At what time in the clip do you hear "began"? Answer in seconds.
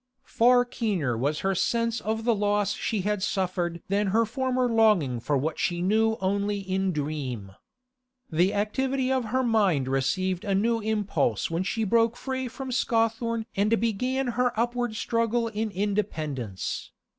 13.79-14.29